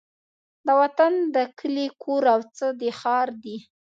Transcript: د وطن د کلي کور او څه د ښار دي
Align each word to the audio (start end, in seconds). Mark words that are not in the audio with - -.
د 0.65 0.67
وطن 0.81 1.13
د 1.35 1.37
کلي 1.59 1.87
کور 2.03 2.23
او 2.33 2.39
څه 2.57 2.65
د 2.79 2.83
ښار 2.99 3.27
دي 3.43 3.57